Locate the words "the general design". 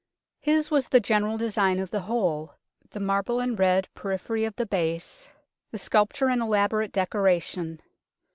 0.89-1.77